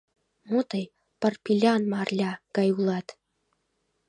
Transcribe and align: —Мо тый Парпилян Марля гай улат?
—Мо 0.49 0.59
тый 0.69 0.83
Парпилян 1.19 1.81
Марля 1.93 2.31
гай 2.55 2.69
улат? 2.77 3.07